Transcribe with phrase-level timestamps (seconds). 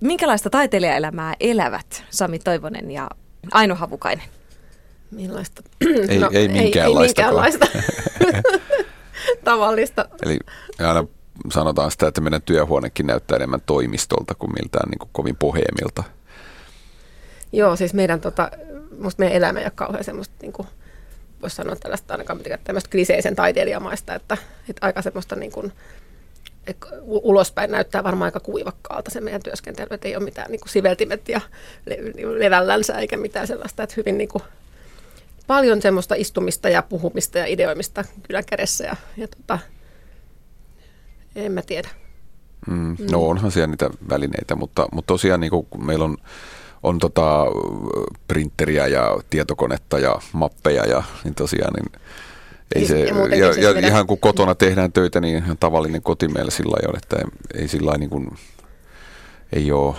[0.00, 3.10] minkälaista taiteilijaelämää elävät Sami Toivonen ja
[3.52, 4.24] Aino Havukainen?
[5.10, 5.62] Millaista?
[6.08, 7.22] Ei, no, ei minkäänlaista.
[7.22, 7.66] Ei, ei minkäänlaista.
[9.44, 10.08] Tavallista.
[10.22, 10.38] Eli
[10.78, 11.06] aina
[11.52, 16.04] sanotaan sitä, että meidän työhuonekin näyttää enemmän toimistolta kuin miltään niin kuin kovin poheemilta.
[17.52, 18.50] Joo, siis meidän, tota,
[18.98, 20.68] musta meidän elämä ei ole kauhean semmoista, niin kuin,
[21.42, 24.36] voisi sanoa tällaista ainakaan tämmöistä kliseisen taiteilijamaista, että,
[24.68, 25.72] että aika semmoista niin kuin,
[27.02, 31.28] ulospäin näyttää varmaan aika kuivakkaalta se meidän työskentely, että ei ole mitään niin kuin siveltimet
[31.28, 31.40] ja
[31.86, 34.42] le- niin levällänsä eikä mitään sellaista, että hyvin niin kuin,
[35.46, 39.58] paljon semmoista istumista ja puhumista ja ideoimista kyllä kädessä ja, ja tota,
[41.36, 41.88] en mä tiedä.
[42.66, 42.96] Mm, mm.
[43.10, 46.16] no onhan siellä niitä välineitä, mutta, mutta tosiaan niin kuin meillä on,
[46.82, 47.46] on tota
[48.28, 52.02] printeriä ja tietokonetta ja mappeja ja niin tosiaan niin
[52.74, 56.50] ei se, ja, ja, ja ihan kun kotona tehdään töitä, niin ihan tavallinen koti meillä
[56.50, 58.36] sillä lailla että ei, ei sillä niin kuin,
[59.52, 59.94] ei ole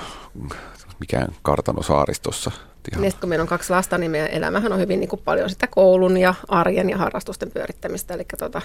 [1.00, 2.52] mikään kartano saaristossa.
[2.92, 3.06] Ihan.
[3.06, 5.68] Ja kun meillä on kaksi lasta, niin meidän elämähän on hyvin niin kuin paljon sitä
[5.68, 8.14] koulun ja arjen ja harrastusten pyörittämistä.
[8.14, 8.62] Eli, tota,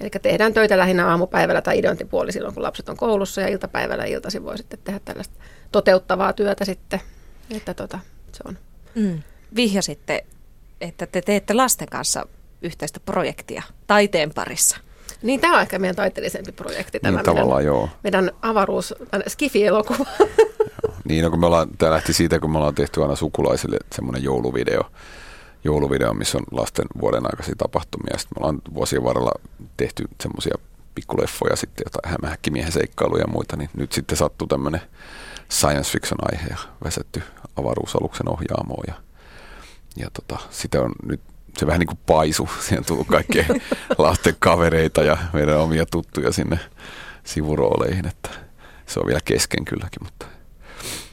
[0.00, 4.44] eli tehdään töitä lähinnä aamupäivällä tai ideointipuoli silloin, kun lapset on koulussa ja iltapäivällä iltaisin
[4.44, 5.34] voi sitten tehdä tällaista
[5.72, 7.00] toteuttavaa työtä sitten.
[7.50, 7.98] Että tota,
[8.32, 8.58] se on.
[8.94, 9.22] Mm.
[9.56, 10.24] Vihjasitte,
[10.80, 12.26] että te teette lasten kanssa
[12.64, 14.76] yhteistä projektia taiteen parissa.
[15.22, 17.00] Niin, tämä on ehkä meidän taiteellisempi projekti.
[17.00, 17.88] Tämä niin, meidän, joo.
[18.02, 18.94] Meidän avaruus,
[19.28, 20.06] Skifi-elokuva.
[21.04, 24.22] Niin, no kun me ollaan, tämä lähti siitä, kun me ollaan tehty aina sukulaisille semmoinen
[24.22, 24.82] jouluvideo,
[25.64, 28.18] jouluvideo, missä on lasten vuoden aikaisia tapahtumia.
[28.18, 29.32] Sitten me ollaan vuosien varrella
[29.76, 30.54] tehty semmoisia
[30.94, 34.80] pikkuleffoja sitten, jotain hämähäkkimiehen seikkailuja ja muita, niin nyt sitten sattuu tämmöinen
[35.50, 37.22] science fiction aihe ja väsetty
[37.56, 38.94] avaruusaluksen ohjaamoon ja,
[39.96, 41.20] ja tota, sitä on nyt
[41.58, 42.48] se vähän niin kuin paisu.
[42.60, 43.44] Siihen on tullut kaikkea
[43.98, 46.58] lasten kavereita ja meidän omia tuttuja sinne
[47.24, 48.30] sivurooleihin, että
[48.86, 50.26] se on vielä kesken kylläkin, mutta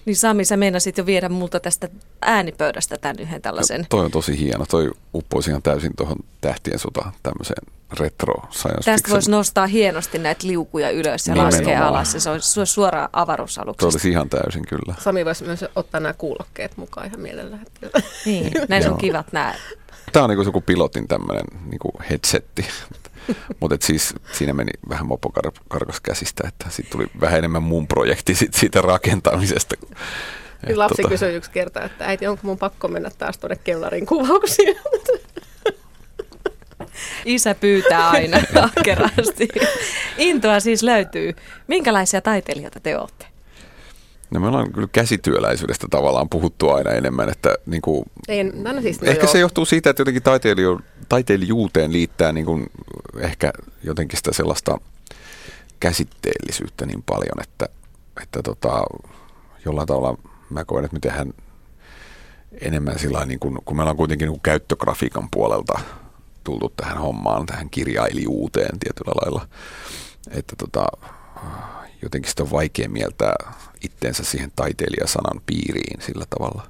[0.05, 1.89] niin Sami, sä meinasit jo viedä multa tästä
[2.21, 3.81] äänipöydästä tämän yhden tällaisen.
[3.81, 4.65] No, toi on tosi hieno.
[4.65, 7.63] Toi uppoisi ihan täysin tuohon tähtien sota tämmöiseen
[7.99, 11.53] retro science Tästä voisi nostaa hienosti näitä liukuja ylös ja Nimenomaan.
[11.61, 12.15] laskea alas.
[12.17, 13.79] Se olisi suoraan avaruusaluksesta.
[13.79, 14.95] Tuo olisi ihan täysin kyllä.
[14.99, 17.65] Sami voisi myös ottaa nämä kuulokkeet mukaan ihan mielellään.
[18.25, 19.55] Niin, näissä on kivat nämä.
[20.13, 22.65] Tämä on niin kuin joku pilotin tämmöinen niin headsetti.
[23.59, 25.31] Mutta siis siinä meni vähän mopo
[25.67, 29.75] karkas käsistä, että sitten tuli vähän enemmän mun projekti sit siitä rakentamisesta.
[30.67, 31.09] Et lapsi tota...
[31.09, 34.75] kysyi yksi kerta, että äiti, onko mun pakko mennä taas tuonne kellarin kuvauksiin?
[37.25, 39.47] Isä pyytää aina ahkerasti.
[40.17, 41.33] Intoa siis löytyy.
[41.67, 43.30] Minkälaisia taiteilijoita te olette?
[44.31, 49.03] No me ollaan kyllä käsityöläisyydestä tavallaan puhuttu aina enemmän, että niin kuin, Ei, no siis,
[49.03, 49.31] ehkä joo.
[49.31, 52.69] se johtuu siitä, että jotenkin taiteiliju, taiteilijuuteen liittää niin kuin,
[53.19, 53.53] ehkä
[53.83, 54.79] jotenkin sitä sellaista
[55.79, 57.69] käsitteellisyyttä niin paljon, että,
[58.21, 58.83] että tota,
[59.65, 60.17] jollain tavalla
[60.49, 61.33] mä koen, että me tehdään
[62.61, 65.79] enemmän sillä niin kuin, kun meillä on kuitenkin niin kuin käyttögrafiikan puolelta
[66.43, 69.47] tultu tähän hommaan, tähän kirjailijuuteen tietyllä lailla,
[70.31, 70.85] että tota,
[72.01, 73.35] jotenkin sitä on vaikea mieltää
[73.83, 76.67] itteensä siihen taiteilijasanan piiriin sillä tavalla.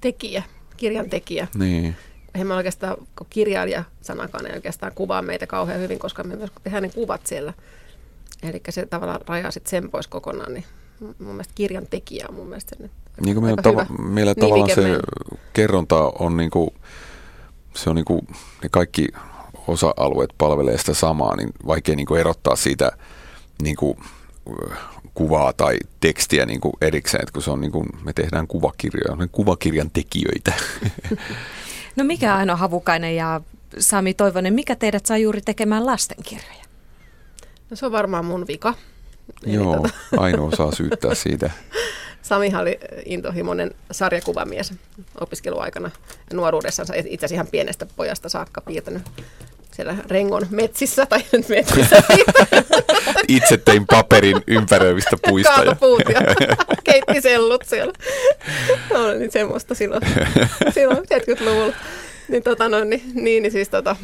[0.00, 0.42] Tekijä,
[0.76, 1.48] kirjan tekijä.
[1.54, 1.96] Niin.
[2.34, 6.50] Eihän me oikeastaan, kun kirjailija sanakaan ei oikeastaan kuvaa meitä kauhean hyvin, koska me myös
[6.62, 7.52] tehdään ne kuvat siellä.
[8.42, 10.64] Eli se tavallaan rajaa sitten sen pois kokonaan, niin
[11.00, 14.80] mun mielestä kirjan tekijä on mun mielestä se niin kuin meillä, tava- meillä tavallaan se
[14.80, 15.00] meidän.
[15.52, 16.70] kerronta on niin kuin,
[17.74, 18.20] se on niin kuin,
[18.62, 19.08] ne kaikki
[19.66, 22.92] osa-alueet palvelee sitä samaa, niin vaikea niin kuin erottaa siitä
[23.62, 23.98] niin kuin,
[25.14, 29.16] kuvaa tai tekstiä niin kuin erikseen, että kun se on niin kuin, me tehdään kuvakirjoja,
[29.16, 30.52] me kuvakirjan tekijöitä.
[31.96, 33.40] No mikä Aino Havukainen ja
[33.78, 36.64] Sami Toivonen, mikä teidät saa juuri tekemään lastenkirjoja?
[37.70, 38.74] No se on varmaan mun vika.
[39.46, 39.90] Joo, tota...
[40.16, 41.50] Aino saa syyttää siitä.
[42.22, 44.72] Sami oli intohimoinen sarjakuvamies
[45.20, 45.90] opiskeluaikana
[46.32, 49.02] nuoruudessansa, itse asiassa ihan pienestä pojasta saakka piirtänyt
[49.78, 52.02] siellä Rengon metsissä, tai nyt metsissä.
[53.28, 55.54] Itse tein paperin ympäröivistä puista.
[55.54, 56.20] Kaatopuut ja
[56.84, 57.92] keitti sellut siellä.
[58.92, 60.02] No niin semmoista silloin,
[60.74, 61.74] silloin 70-luvulla.
[62.28, 63.96] Niin, tota, no, niin, niin, niin siis tota,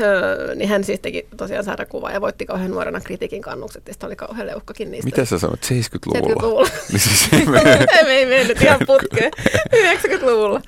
[0.00, 4.16] Öö, niin hän siis teki tosiaan sarjakuvaa ja voitti kauhean nuorena kritiikin kannukset ja oli
[4.16, 5.06] kauhean leukkakin niistä.
[5.06, 6.34] Mitä sä sanoit, 70-luvulla?
[6.34, 6.68] 70-luvulla.
[6.92, 7.62] niin siis me
[8.14, 9.32] ei mennyt ihan putkeen.
[9.76, 10.60] 90-luvulla.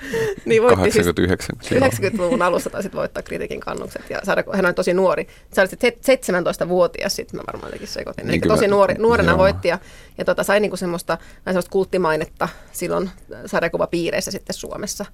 [0.44, 1.56] Niin voitti 89.
[1.60, 4.56] Siis 90-luvun alussa taisit voittaa kritiikin kannukset ja sarjakuva.
[4.56, 5.26] Hän oli tosi nuori.
[5.54, 8.26] Sä olit 17-vuotias, sitten mä varmaan jotenkin sekoitin.
[8.26, 9.38] Niin tosi nuori, nuorena joo.
[9.38, 9.78] voitti ja,
[10.18, 13.10] ja tota, sai niinku semmoista, semmoista kulttimainetta silloin
[13.46, 15.04] sarjakuvapiireissä sitten Suomessa.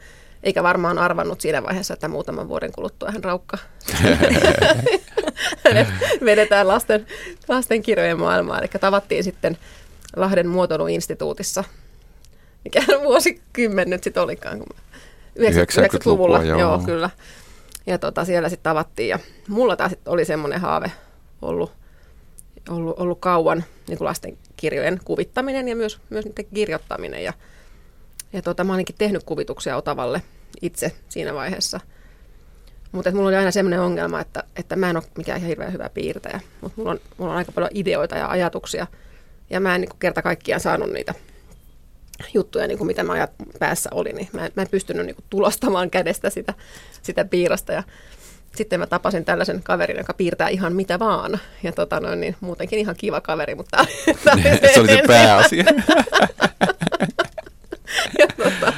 [0.42, 3.58] Eikä varmaan arvannut siinä vaiheessa, että muutaman vuoden kuluttua hän raukka.
[6.24, 7.06] vedetään lasten,
[7.48, 8.58] lasten kirjojen maailmaa.
[8.58, 9.58] Eli tavattiin sitten
[10.16, 11.64] Lahden muotoiluinstituutissa.
[12.64, 14.76] Mikä vuosikymmen nyt sitten olikaan, kun
[15.38, 16.60] 90-luvulla, joo.
[16.60, 17.10] joo, kyllä.
[17.86, 19.08] Ja tota, siellä sitten tavattiin.
[19.08, 19.18] Ja
[19.48, 20.92] mulla taas oli semmoinen haave
[21.42, 21.72] ollut,
[22.68, 27.24] ollut, ollut kauan niin kuin lastenkirjojen kuvittaminen ja myös, myös niiden kirjoittaminen.
[27.24, 27.32] Ja,
[28.32, 30.22] ja tota, mä olinkin tehnyt kuvituksia Otavalle
[30.62, 31.80] itse siinä vaiheessa.
[32.92, 35.90] Mutta mulla oli aina semmoinen ongelma, että, että mä en ole mikään ihan hirveän hyvä
[35.94, 36.40] piirtäjä.
[36.60, 38.86] Mutta mulla on, mulla on aika paljon ideoita ja ajatuksia.
[39.50, 41.14] Ja mä en niin kerta kaikkiaan saanut niitä
[42.34, 45.24] juttuja, niin kuin mitä mä ajat päässä oli, niin mä, mä en pystynyt niin kuin
[45.30, 46.54] tulostamaan kädestä sitä,
[47.02, 47.72] sitä piirrosta.
[47.72, 47.82] Ja
[48.56, 51.40] sitten mä tapasin tällaisen kaverin, joka piirtää ihan mitä vaan.
[51.62, 53.86] Ja tota noin, niin muutenkin ihan kiva kaveri, mutta
[54.24, 55.64] tämä oli se, se, oli se pääasia.
[58.18, 58.72] ja, tota,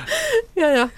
[0.56, 0.88] ja, ja,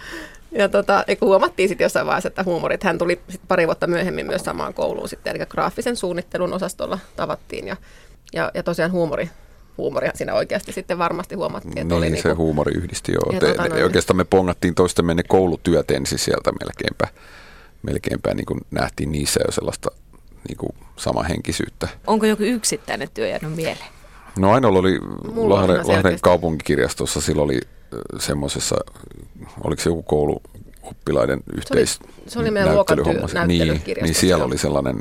[0.53, 4.27] ja tota, kun huomattiin sitten jossain vaiheessa, että huumorit, hän tuli sit pari vuotta myöhemmin
[4.27, 7.69] myös samaan kouluun sitten, eli graafisen suunnittelun osastolla tavattiin.
[7.69, 7.77] Ja,
[8.33, 9.31] ja, ja tosiaan huumori
[9.81, 11.79] huumoria siinä oikeasti sitten varmasti huomattiin.
[11.79, 13.33] Että niin, oli se niinku, huumori yhdisti joo.
[13.33, 13.85] Ja Te, tota noin.
[13.85, 17.09] oikeastaan me pongattiin toistemme ne koulutyöt ensin sieltä melkeinpä,
[17.83, 19.91] melkeinpä niin kuin nähtiin niissä jo sellaista
[20.49, 21.89] niin kuin samahenkisyyttä.
[22.07, 23.89] Onko joku yksittäinen työ jäänyt mieleen?
[24.39, 25.01] No ainoa oli
[25.35, 27.61] Mulla Lahden, Lahden kaupunkikirjastossa, sillä oli
[28.19, 28.77] semmoisessa,
[29.65, 33.47] oliko se joku kouluoppilaiden yhteis se oli meidän luokan työ- näyttelyhomma?
[33.47, 35.01] niin, niin siellä oli sellainen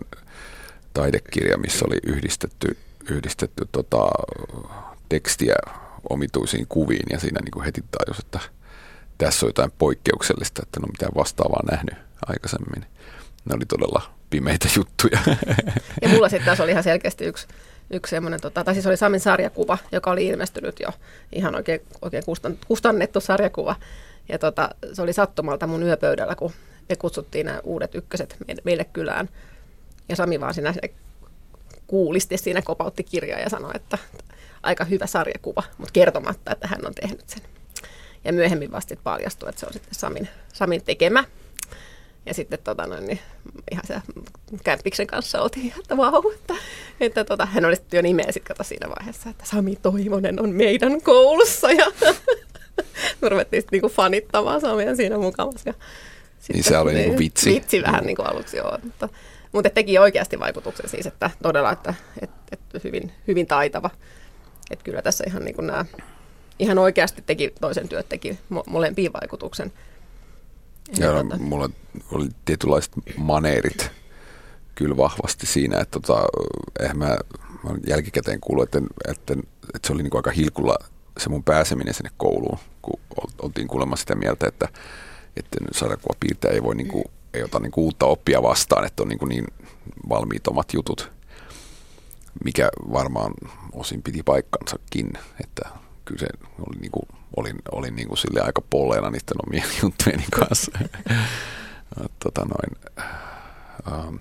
[0.93, 2.77] taidekirja, missä oli yhdistetty,
[3.09, 4.09] yhdistetty tota,
[5.09, 5.55] tekstiä
[6.09, 8.39] omituisiin kuviin ja siinä niin kuin heti tajus, että
[9.17, 11.95] tässä on jotain poikkeuksellista, että en ole mitään vastaavaa nähnyt
[12.25, 12.85] aikaisemmin.
[13.45, 15.19] Ne oli todella pimeitä juttuja.
[16.01, 17.47] Ja mulla sitten taas oli ihan selkeästi yksi,
[17.91, 20.89] yksi semmoinen, tota, tai siis oli Samin sarjakuva, joka oli ilmestynyt jo
[21.31, 23.75] ihan oikein, oikein kustan, kustannettu sarjakuva.
[24.29, 26.51] Ja tota, se oli sattumalta mun yöpöydällä, kun
[26.89, 29.29] me kutsuttiin nämä uudet ykköset meille, kylään.
[30.09, 30.73] Ja Sami vaan siinä
[31.87, 33.97] kuulisti siinä kopautti kirjaa ja sanoi, että
[34.63, 37.41] aika hyvä sarjakuva, mutta kertomatta, että hän on tehnyt sen.
[38.23, 41.23] Ja myöhemmin vasta paljastui, että se on sitten Samin, Samin tekemä.
[42.25, 43.19] Ja sitten tota noin, niin
[43.71, 44.01] ihan se
[44.63, 46.53] kämpiksen kanssa oltiin, että vau, että,
[46.99, 50.49] että tota, hän oli sitten jo nimeä sitten kato siinä vaiheessa, että Sami Toivonen on
[50.49, 51.85] meidän koulussa ja
[53.21, 55.69] me ruvettiin sitten niinku fanittamaan Samia siinä mukavassa.
[55.69, 55.73] Ja
[56.53, 57.53] Niin se oli niinku vitsi.
[57.53, 59.09] Vitsi vähän niinku aluksi joo, mutta,
[59.51, 63.89] mutta teki oikeasti vaikutuksen siis, että todella, että, että, että hyvin, hyvin taitava.
[64.71, 65.85] Että kyllä tässä ihan niin nämä,
[66.59, 69.73] ihan oikeasti teki toisen työt, teki mo- molempiin vaikutuksen.
[70.97, 71.69] Ja tota- no, mulla
[72.11, 73.91] oli tietynlaiset maneerit
[74.75, 76.21] kyllä vahvasti siinä, että tota,
[76.79, 77.17] eihän mä,
[77.63, 79.33] mä jälkikäteen kuullut, että, että,
[79.75, 80.75] että se oli niin kuin aika hilkulla
[81.17, 84.67] se mun pääseminen sinne kouluun, kun ol- oltiin kuulemma sitä mieltä, että,
[85.37, 89.09] että sarjakuvapiirtäjä ei voi niin kuin, ei ota niin kuin uutta oppia vastaan, että on
[89.09, 89.45] niin, kuin niin
[90.09, 91.11] valmiit omat jutut,
[92.43, 93.33] mikä varmaan
[93.71, 95.13] osin piti paikkansakin,
[95.43, 95.69] että
[96.05, 96.27] kyllä se
[96.59, 100.71] oli niin kuin, olin, olin niin kuin sille aika polleena niiden omien juttujen kanssa.
[102.23, 102.95] tota noin,
[103.91, 104.15] ähm,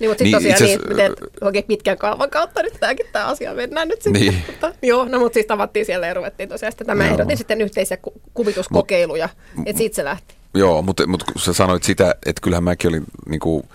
[0.00, 3.54] Niin, mutta sitten Niin, tosiaan niin, miten oikein pitkän kaavan kautta nyt tämäkin tämä asia
[3.54, 4.22] mennään nyt sitten.
[4.22, 4.44] Niin.
[4.46, 7.12] Mutta, joo, no mutta siis tavattiin siellä ja ruvettiin tosiaan sitten, että mä Joo.
[7.12, 9.28] ehdotin sitten yhteisiä ku- kuvituskokeiluja,
[9.66, 10.34] että siitä se lähti.
[10.54, 13.68] Joo, mutta, mutta kun sä sanoit sitä, että kyllähän mäkin olin, niin kuin,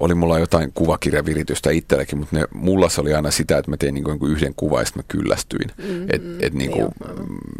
[0.00, 3.94] oli mulla jotain kuvakirjaviritystä itselläkin, mutta ne, mulla se oli aina sitä, että mä tein
[3.94, 5.70] niin kuin yhden kuvan ja sitten mä kyllästyin.
[5.76, 6.06] Mm-hmm.
[6.10, 6.88] Et, et niin kuin,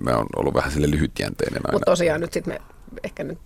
[0.02, 1.72] mä oon ollut vähän sille lyhytjänteinen aina.
[1.72, 2.60] Mutta tosiaan nyt sitten me
[3.04, 3.38] ehkä nyt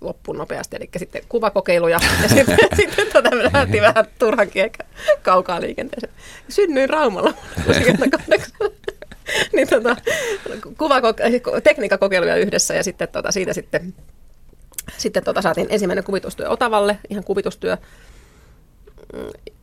[0.00, 4.84] loppuun nopeasti, eli sitten kuvakokeiluja ja sitten, sitten tota, me lähdettiin vähän turhankin ehkä
[5.22, 6.12] kaukaa liikenteeseen.
[6.48, 7.34] Synnyin Raumalla
[7.66, 8.52] vuonna 68.
[9.52, 9.96] niin tota,
[10.64, 13.94] kuvako- tekniikkakokeiluja yhdessä ja sitten tota, siitä sitten,
[14.98, 17.76] sitten tota, saatiin ensimmäinen kuvitustyö Otavalle, ihan kuvitustyö.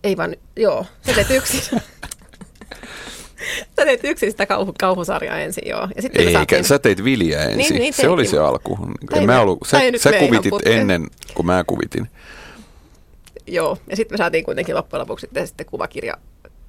[0.03, 1.61] Ei vaan, joo, sä teet yksin.
[3.75, 5.87] Sä teet yksin sitä kauhu, kauhusarjaa ensin, joo.
[5.95, 7.57] Ja sitten Eikä, saatiin- sä teit Viljaa ensin.
[7.57, 8.77] Niin, niin se oli se alku.
[9.09, 12.09] Tai En mä ollut, sä, tai sä kuvitit ennen kuin mä kuvitin.
[13.47, 16.13] Joo, ja sitten me saatiin kuitenkin loppujen lopuksi sitten, sitten kuvakirja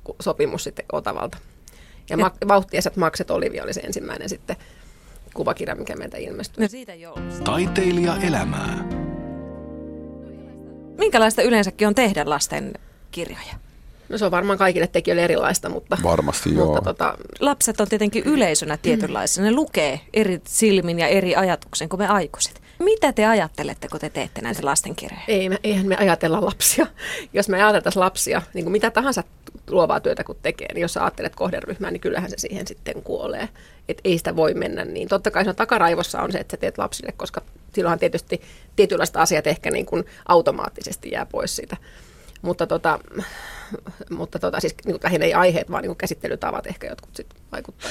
[0.05, 1.39] ku- sopimus sitten Otavalta.
[2.11, 2.17] Ja, ja.
[2.17, 4.57] Ma- Vauhtiesät Makset Olivia oli se ensimmäinen sitten
[5.35, 6.63] kuvakirja, mikä meiltä ilmestyi.
[6.65, 7.45] No siitä joulusta.
[7.45, 8.85] Taiteilija elämää.
[10.99, 12.75] Minkälaista yleensäkin on tehdä lasten
[13.11, 13.55] kirjoja?
[14.09, 16.67] No se on varmaan kaikille tekijöille erilaista, mutta, Varmasti joo.
[16.67, 19.45] mutta tota, Lapset on tietenkin yleisönä tietynlaisia.
[19.45, 22.63] Ne lukee eri silmin ja eri ajatuksen kuin me aikuiset.
[22.79, 25.23] Mitä te ajattelette, kun te teette näitä lastenkirjoja?
[25.29, 26.87] ei me, eihän me ajatella lapsia.
[27.33, 29.25] Jos me ajateltaisiin lapsia, niin kuin mitä tahansa
[29.71, 33.49] luovaa työtä kun tekee, niin jos sä ajattelet kohderyhmää, niin kyllähän se siihen sitten kuolee.
[33.89, 35.09] Et ei sitä voi mennä niin.
[35.09, 37.43] Totta kai on takaraivossa on se, että sä teet lapsille, koska
[37.75, 38.41] silloinhan tietysti
[38.77, 41.77] tietynlaiset asiat ehkä niin kuin automaattisesti jää pois siitä.
[42.43, 42.99] Mutta, tota,
[44.11, 47.91] mutta tota, siis niin lähinnä ei aiheet, vaan niin käsittelytavat ehkä jotkut sitten vaikuttaa.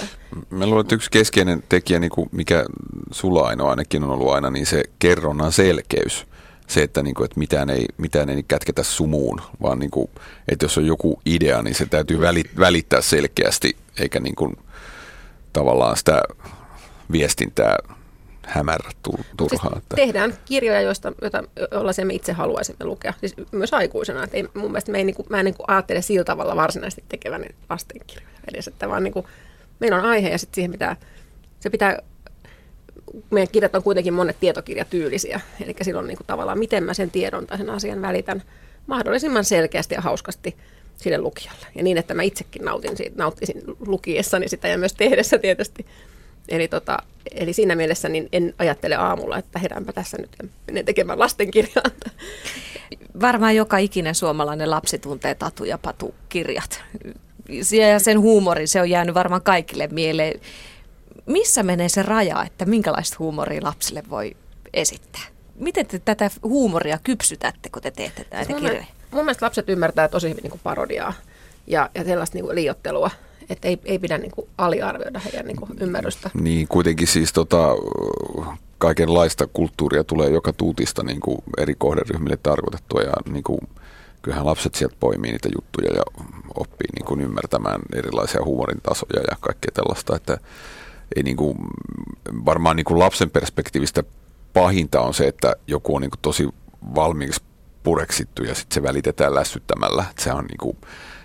[0.49, 2.65] Mä luulen, että yksi keskeinen tekijä, niin kuin mikä
[3.11, 6.25] sulla ainoa ainakin on ollut aina, niin se kerronnan selkeys.
[6.67, 10.09] Se, että, niin kuin, että mitään, ei, mitään ei kätketä sumuun, vaan niin kuin,
[10.47, 12.19] että jos on joku idea, niin se täytyy
[12.59, 14.57] välittää selkeästi, eikä niin kuin,
[15.55, 16.21] tavallaan sitä
[17.11, 17.77] viestintää
[18.43, 18.91] hämärrä
[19.37, 19.73] turhaan.
[19.73, 24.23] Siis tehdään kirjoja, joista, joita, jollaisia me itse haluaisimme lukea, siis myös aikuisena.
[24.23, 26.55] Että ei, mun mielestä me ei, niin kuin, mä en niin kuin ajattele sillä tavalla
[26.55, 29.25] varsinaisesti tekevän lastenkirjoja edes, että vaan niin kuin,
[29.79, 30.95] meillä on aihe ja sitten siihen pitää,
[31.59, 31.99] se pitää,
[33.31, 37.47] meidän kirjat on kuitenkin monet tietokirjatyylisiä, eli silloin niin kuin tavallaan miten mä sen tiedon
[37.47, 38.43] tai sen asian välitän
[38.87, 40.57] mahdollisimman selkeästi ja hauskasti
[40.97, 41.67] sille lukijalle.
[41.75, 45.85] Ja niin, että mä itsekin nautin siitä, nauttisin lukiessani sitä ja myös tehdessä tietysti.
[46.49, 46.97] Eli, tota,
[47.31, 51.85] eli siinä mielessä niin en ajattele aamulla, että heränpä tässä nyt ja menen tekemään lastenkirjaa.
[53.21, 56.83] Varmaan joka ikinen suomalainen lapsi tuntee Tatu ja Patu kirjat.
[57.71, 60.39] Ja sen huumori, se on jäänyt varmaan kaikille mieleen.
[61.25, 64.35] Missä menee se raja, että minkälaista huumoria lapsille voi
[64.73, 65.21] esittää?
[65.55, 68.85] Miten te tätä huumoria kypsytätte, kun te teette näitä siis kirjoja?
[69.15, 71.13] Mun mielestä lapset ymmärtää tosi hyvin niin kuin parodiaa
[71.67, 73.09] ja, ja sellaista niin kuin liiottelua
[73.49, 76.29] että ei, ei pidä niin kuin aliarvioida heidän niin kuin ymmärrystä.
[76.33, 77.75] Niin, kuitenkin siis tota,
[78.77, 83.59] kaikenlaista kulttuuria tulee joka tuutista niin kuin eri kohderyhmille tarkoitettua ja niin kuin,
[84.21, 86.03] kyllähän lapset sieltä poimii niitä juttuja ja
[86.55, 90.37] oppii niin kuin ymmärtämään erilaisia huumorin tasoja ja kaikkea tällaista, että
[91.15, 91.57] ei niin kuin,
[92.45, 94.03] varmaan niin kuin lapsen perspektiivistä
[94.53, 96.49] pahinta on se, että joku on niin kuin tosi
[96.95, 97.41] valmiiksi
[97.85, 100.05] pureksittu ja sitten se välitetään lässyttämällä.
[100.09, 100.77] Että se on niin kuin,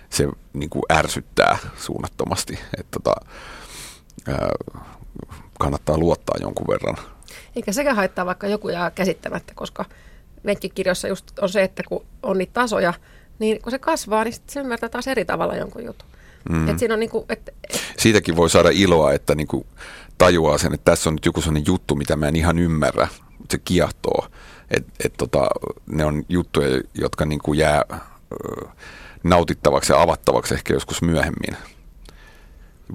[0.09, 2.59] se niin kuin ärsyttää suunnattomasti.
[2.77, 3.15] Että tota,
[4.27, 4.49] ää,
[5.59, 6.97] kannattaa luottaa jonkun verran.
[7.55, 9.85] Eikä sekä haittaa, vaikka joku jää käsittämättä, koska
[10.43, 12.93] lenkkikirjoissa just on se, että kun on niitä tasoja,
[13.39, 16.07] niin kun se kasvaa, niin se ymmärtää taas eri tavalla jonkun jutun.
[16.49, 16.69] Mm.
[16.69, 17.81] Et siinä on niinku, et, et...
[17.97, 19.65] Siitäkin voi saada iloa, että niinku
[20.17, 23.07] tajuaa sen, että tässä on nyt joku sellainen juttu, mitä mä en ihan ymmärrä.
[23.49, 24.27] Se kiehtoo.
[24.71, 25.47] Et, et tota,
[25.85, 27.83] ne on juttuja, jotka niinku jää
[29.23, 31.57] nautittavaksi ja avattavaksi ehkä joskus myöhemmin.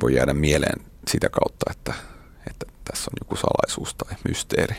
[0.01, 1.95] Voi jäädä mieleen sitä kautta, että,
[2.51, 4.77] että tässä on joku salaisuus tai mysteeri.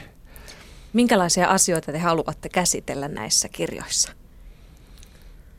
[0.93, 4.11] Minkälaisia asioita te haluatte käsitellä näissä kirjoissa?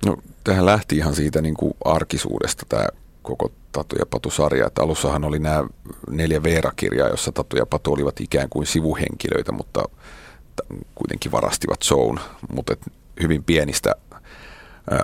[0.07, 2.87] No, tähän lähti ihan siitä niin kuin arkisuudesta tämä
[3.23, 4.67] koko Tatu ja Patu-sarja.
[4.67, 5.65] Että alussahan oli nämä
[6.11, 9.85] neljä Veera-kirjaa, jossa Tatu ja Patu olivat ikään kuin sivuhenkilöitä, mutta
[10.95, 12.19] kuitenkin varastivat shown.
[12.53, 12.77] Mutta
[13.23, 13.95] hyvin pienistä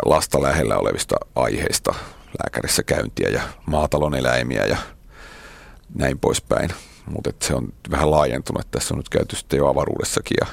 [0.05, 1.95] lasta lähellä olevista aiheista,
[2.43, 4.77] lääkärissä käyntiä ja maatalon eläimiä ja
[5.95, 6.71] näin poispäin.
[7.07, 10.47] Mutta se on vähän laajentunut, tässä on nyt käyty sitten jo avaruudessakin ja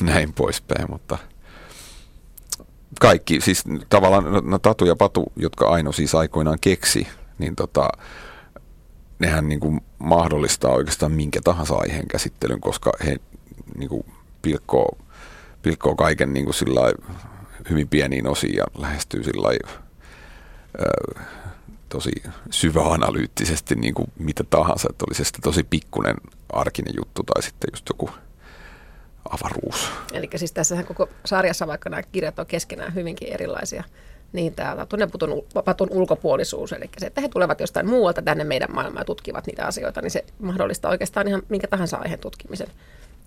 [0.12, 1.18] näin poispäin, mutta
[3.00, 7.06] kaikki, siis tavallaan no, no, Tatu ja Patu, jotka Aino siis aikoinaan keksi,
[7.38, 7.88] niin tota,
[9.18, 13.16] nehän niin kuin mahdollistaa oikeastaan minkä tahansa aiheen käsittelyn, koska he
[13.76, 14.04] niin kuin
[14.42, 14.98] pilkkoo,
[15.62, 16.80] pilkkoo kaiken niin kuin sillä
[17.70, 21.26] hyvin pieniin osiin ja lähestyy sillä äh,
[21.88, 22.10] tosi
[22.50, 26.16] syväanalyyttisesti niin kuin mitä tahansa, että oli se sitten tosi pikkunen
[26.52, 28.10] arkinen juttu tai sitten just joku
[29.30, 29.90] avaruus.
[30.12, 33.84] Eli siis tässä koko sarjassa, vaikka nämä kirjat on keskenään hyvinkin erilaisia,
[34.32, 35.42] niin tämä tunneputun
[35.90, 40.02] ulkopuolisuus, eli se, että he tulevat jostain muualta tänne meidän maailmaan ja tutkivat niitä asioita,
[40.02, 42.68] niin se mahdollistaa oikeastaan ihan minkä tahansa aiheen tutkimisen.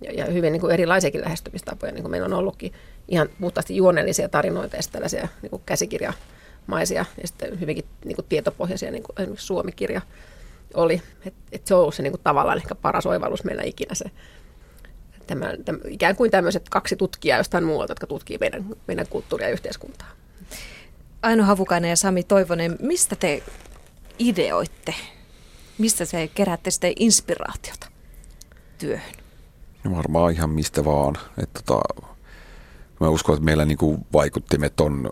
[0.00, 2.72] Ja, ja hyvin niin kuin erilaisiakin lähestymistapoja, niin kuin meillä on ollutkin
[3.08, 8.90] ihan puhtaasti juonellisia tarinoita ja tällaisia niin kuin käsikirjamaisia ja sitten hyvinkin niin kuin tietopohjaisia,
[8.90, 10.00] niin kuin esimerkiksi Suomi-kirja
[10.74, 11.02] oli.
[11.26, 14.04] Et, et se on ollut se niin kuin tavallaan ehkä paras oivallus meillä ikinä se,
[15.26, 19.52] tämä, tämä, ikään kuin tämmöiset kaksi tutkijaa jostain muualta, jotka tutkii meidän, meidän kulttuuria ja
[19.52, 20.08] yhteiskuntaa.
[21.22, 23.42] Aino Havukainen ja Sami Toivonen, mistä te
[24.18, 24.94] ideoitte?
[25.78, 27.86] Mistä te keräätte sitten inspiraatiota
[28.78, 29.23] työhön?
[29.84, 31.18] No varmaan ihan mistä vaan.
[31.42, 32.04] Että tota,
[33.00, 33.78] mä uskon, että meillä niin
[34.12, 35.10] vaikuttimet on,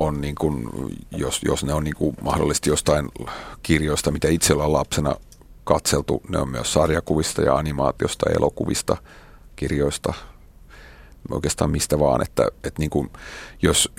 [0.00, 0.68] on niin kuin,
[1.10, 3.08] jos, jos ne on niin mahdollisesti jostain
[3.62, 5.14] kirjoista, mitä itse ollaan lapsena
[5.64, 8.96] katseltu, ne on myös sarjakuvista ja animaatiosta elokuvista,
[9.56, 10.12] kirjoista,
[11.30, 13.10] oikeastaan mistä vaan, että, että niin kuin,
[13.62, 13.92] jos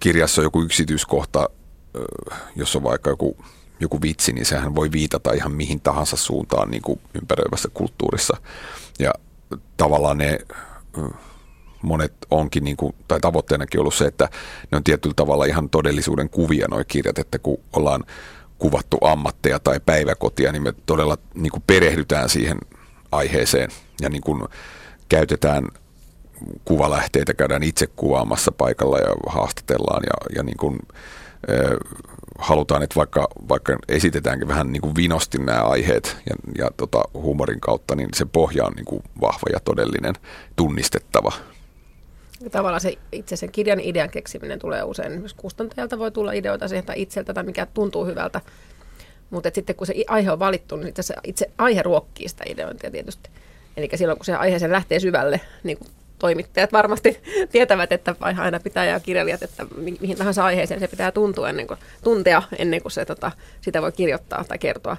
[0.00, 1.48] kirjassa on joku yksityiskohta,
[2.56, 3.36] jos on vaikka joku,
[3.80, 8.36] joku vitsi, niin sehän voi viitata ihan mihin tahansa suuntaan niin kuin ympäröivässä kulttuurissa.
[8.98, 9.12] Ja
[9.76, 10.38] tavallaan ne
[11.82, 14.28] monet onkin, niin kuin, tai tavoitteenakin ollut se, että
[14.70, 18.04] ne on tietyllä tavalla ihan todellisuuden kuvia nuo kirjat, että kun ollaan
[18.58, 22.58] kuvattu ammatteja tai päiväkotia, niin me todella niin kuin perehdytään siihen
[23.12, 24.42] aiheeseen ja niin kuin
[25.08, 25.68] käytetään
[26.64, 30.78] kuvalähteitä käydään itse kuvaamassa paikalla ja haastatellaan ja, ja niin kuin,
[32.38, 37.60] halutaan, että vaikka, vaikka esitetäänkin vähän niin kuin vinosti nämä aiheet ja, ja tota, huumorin
[37.60, 40.14] kautta, niin se pohja on niin kuin vahva ja todellinen,
[40.56, 41.32] tunnistettava.
[42.50, 46.86] Tavallaan se itse sen kirjan idean keksiminen tulee usein, myös kustantajalta voi tulla ideoita siihen
[46.86, 48.40] tai itseltä tai mikä tuntuu hyvältä.
[49.30, 53.30] Mutta sitten kun se aihe on valittu, niin se itse aihe ruokkii sitä ideointia tietysti.
[53.76, 55.90] Eli silloin kun se aiheeseen lähtee syvälle, niin kuin
[56.22, 57.20] toimittajat varmasti
[57.52, 59.66] tietävät, että aina pitää ja kirjailijat, että
[60.00, 63.92] mihin tahansa aiheeseen se pitää tuntua ennen kuin, tuntea ennen kuin se, tota, sitä voi
[63.92, 64.96] kirjoittaa tai kertoa.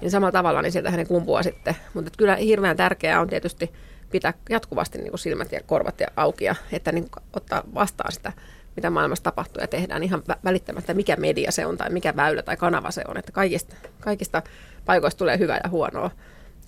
[0.00, 1.76] Niin samalla tavalla niin sieltä hänen kumpuaa sitten.
[1.94, 3.72] Mutta kyllä hirveän tärkeää on tietysti
[4.10, 8.12] pitää jatkuvasti niin kuin silmät ja korvat ja auki ja että niin kuin ottaa vastaan
[8.12, 8.32] sitä,
[8.76, 12.56] mitä maailmassa tapahtuu ja tehdään ihan välittämättä, mikä media se on tai mikä väylä tai
[12.56, 13.16] kanava se on.
[13.16, 14.42] Että kaikista, kaikista
[14.84, 16.10] paikoista tulee hyvää ja huonoa,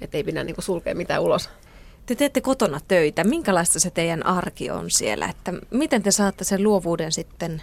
[0.01, 1.51] että ei pidä niin kuin sulkea mitään ulos.
[2.07, 3.25] Te teette kotona töitä.
[3.25, 5.27] Minkälaista se teidän arki on siellä?
[5.27, 7.63] Että miten te saatte sen luovuuden sitten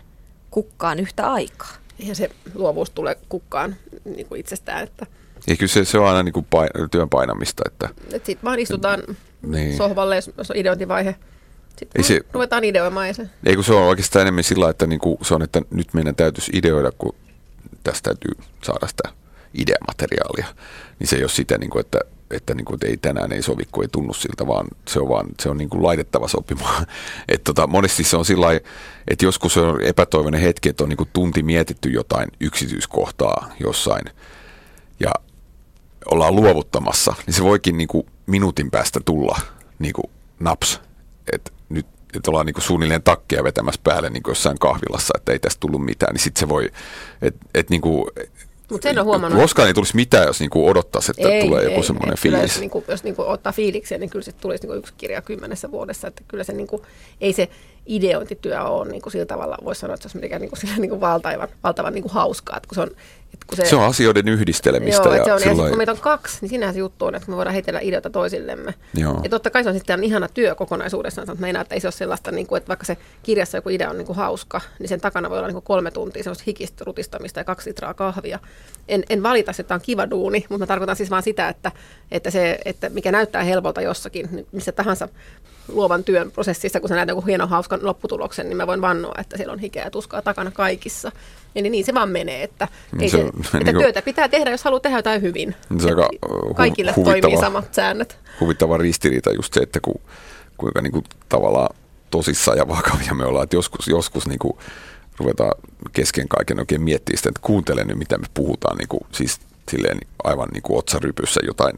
[0.52, 1.74] kukkaan yhtä aikaa?
[2.00, 4.84] Ja se luovuus tulee kukkaan niin kuin itsestään.
[4.84, 5.06] Että
[5.48, 7.64] ja kyllä se, se on aina niin kuin pain, työn painamista.
[7.68, 9.04] Että, että sitten vaan istutaan
[9.42, 9.78] niin.
[9.78, 11.16] sohvalle, jos on ideointivaihe.
[11.70, 13.08] Sitten ei se, ruvetaan ideoimaan.
[13.08, 13.30] Ei, se.
[13.46, 16.16] ei kun se on oikeastaan enemmän sillä, että niin kuin se on, että nyt meidän
[16.16, 17.16] täytyisi ideoida, kun
[17.84, 18.32] tästä täytyy
[18.64, 19.10] saada sitä
[19.54, 20.46] ideamateriaalia.
[21.00, 22.00] Niin se ei ole sitä, niin kuin, että
[22.36, 25.10] että, niin kuin, että ei tänään ei sovi, kun ei tunnu siltä, vaan se on,
[25.10, 26.86] vaan, se on niin kuin laitettava sopimaan.
[27.30, 28.48] Et tota, monesti se on sillä
[29.08, 34.06] että joskus on epätoivoinen hetki, että on niin kuin tunti mietitty jotain yksityiskohtaa jossain
[35.00, 35.12] ja
[36.12, 39.40] ollaan luovuttamassa, niin se voikin niin kuin minuutin päästä tulla
[39.80, 40.82] niin kuin naps,
[41.34, 41.88] että nyt
[42.18, 45.60] että ollaan niin kuin suunnilleen takkeja vetämässä päälle niin kuin jossain kahvilassa, että ei tästä
[45.60, 46.70] tullut mitään, niin sitten se voi,
[47.22, 47.82] että et niin
[48.74, 49.42] mutta sen on huomannut.
[49.42, 52.42] Koskaan ei tulisi mitään, jos niinku odottaisi, että ei, tulee joku semmoinen fiilis.
[52.42, 56.08] Jos, niinku, jos niinku ottaa fiiliksiä, niin kyllä se tulisi niinku yksi kirja kymmenessä vuodessa.
[56.08, 56.86] Että kyllä se niinku,
[57.22, 57.50] ei se
[57.86, 61.48] ideointityö ole niinku sillä tavalla, voisi sanoa, että se on mitenkään niinku, sillä, niinku valtavan,
[61.64, 62.58] valtavan niinku hauskaa.
[62.58, 62.92] Että kun se on
[63.48, 65.10] kun se, se on asioiden yhdistelemistä.
[65.10, 67.16] Joo, ja se on, ja sit, kun meitä on kaksi, niin sinähän se juttu on,
[67.16, 68.74] että me voidaan heitellä ideoita toisillemme.
[68.94, 69.20] Joo.
[69.24, 71.92] Ja totta kai se on sitten ihana työ kokonaisuudessaan, mutta meinaa, että ei se ole
[71.92, 75.02] sellaista, niin kuin, että vaikka se kirjassa joku idea on niin kuin hauska, niin sen
[75.02, 78.40] takana voi olla niin kuin kolme tuntia sellaista hikistä rutistamista ja kaksi litraa kahvia.
[78.88, 81.72] En, en valita, että tämä on kiva duuni, mutta mä tarkoitan siis vaan sitä, että,
[82.12, 85.10] että, se, että mikä näyttää helpolta jossakin, niin missä tahansa
[85.68, 89.38] luovan työn prosessissa, kun sä näet joku hienon hauskan lopputuloksen, niin mä voin vannoa, että
[89.38, 91.12] siellä on hikeä ja tuskaa takana kaikissa.
[91.56, 92.68] Eli niin se vaan menee, että,
[93.00, 93.24] ei se, se,
[93.58, 95.56] että niin työtä pitää tehdä, jos haluaa tehdä jotain hyvin.
[95.80, 98.18] Se aika hu- kaikille toimii samat säännöt.
[98.40, 100.02] Huvittava ristiriita just se, että ku,
[100.58, 101.76] kuinka niin kuin tavallaan
[102.12, 104.54] tosissaan ja vakavia me ollaan, että joskus, joskus niin kuin
[105.18, 105.52] ruvetaan
[105.92, 109.40] kesken kaiken oikein miettimään sitä, että kuuntele nyt, mitä me puhutaan, niin kuin, siis
[109.72, 111.78] silleen aivan niin kuin otsarypyssä jotain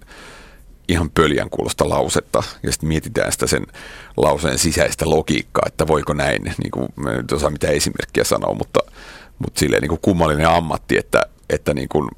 [0.87, 3.65] ihan pöljän kuulosta lausetta ja sitten mietitään sitä sen
[4.17, 8.79] lauseen sisäistä logiikkaa, että voiko näin, niin kuin, mä en osaa mitä esimerkkiä sanoa, mutta,
[9.39, 12.09] mutta silleen niin kuin kummallinen ammatti, että, että niin kuin,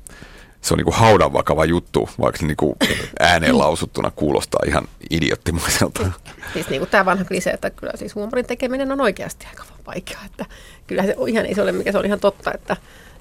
[0.62, 2.75] se on niin kuin haudan vakava juttu, vaikka niin kuin
[3.19, 6.12] ääneen lausuttuna kuulostaa ihan idioottimaiselta.
[6.53, 10.25] Siis niin kuin tämä vanha klise, että kyllä siis huumorin tekeminen on oikeasti aika vaikeaa,
[10.25, 10.45] että
[10.88, 12.77] kyllä se ihan ei se ole, mikä se on ihan totta, että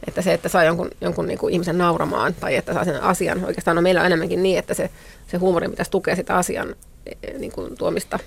[0.08, 3.44] että se, että saa jonkun, jonkun niin kuin ihmisen nauramaan tai että saa sen asian,
[3.44, 4.90] oikeastaan no meillä on enemmänkin niin, että se,
[5.26, 6.74] se huumori pitäisi tukea sitä asian
[7.06, 8.18] e, e, niin kuin tuomista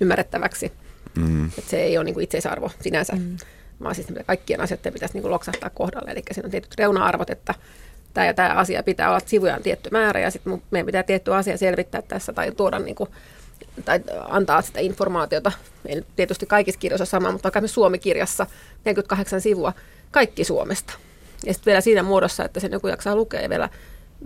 [0.00, 0.72] ymmärrettäväksi.
[1.16, 1.44] Mm.
[1.44, 3.36] Että se ei ole niin kuin itseisarvo sinänsä, mm.
[3.82, 6.10] vaan siis kaikkien asioiden pitäisi niin kuin loksahtaa kohdalle.
[6.10, 7.54] Eli siinä on tietyt reuna-arvot, että
[8.14, 11.58] tämä ja tämä asia pitää olla sivujaan tietty määrä ja sitten meidän pitää tietty asia
[11.58, 13.10] selvittää tässä tai tuoda niin kuin,
[13.84, 15.52] tai antaa sitä informaatiota.
[15.86, 18.46] Ei tietysti kaikissa kirjoissa sama, mutta vaikka Suomi-kirjassa
[18.84, 19.72] 48 sivua,
[20.10, 20.94] kaikki Suomesta.
[21.46, 23.68] Ja sitten vielä siinä muodossa, että sen joku jaksaa lukea ja vielä,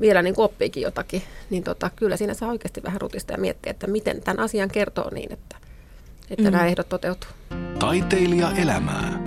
[0.00, 3.86] vielä niin oppiikin jotakin, niin tota, kyllä siinä saa oikeasti vähän rutista ja miettiä, että
[3.86, 5.56] miten tämän asian kertoo niin, että,
[6.30, 6.52] että mm.
[6.52, 7.30] nämä ehdot toteutuu.
[7.78, 9.22] Taiteilija elämää.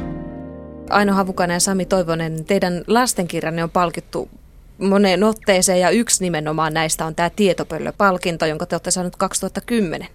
[0.89, 4.29] Aino Havukainen ja Sami Toivonen, teidän lastenkirjanne on palkittu
[4.77, 10.07] moneen otteeseen ja yksi nimenomaan näistä on tämä Tietopöllö-palkinto, jonka te olette saaneet 2010.